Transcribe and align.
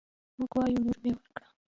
موږ 0.37 0.51
وايو: 0.57 0.83
لور 0.85 0.97
مې 1.03 1.11
ورکړ 1.15 1.43